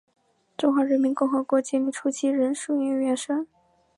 [0.57, 3.45] 中华人民共和国建立初期仍属绥远省。